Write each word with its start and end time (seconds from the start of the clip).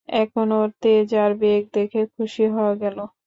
এখন 0.09 0.47
ওর 0.53 0.69
তেজ 0.81 1.09
আর 1.15 1.31
বেগ 1.41 1.63
দেখে 1.73 2.01
খুশী 2.13 2.43
হওয়া 2.55 2.73
গেল। 2.83 2.97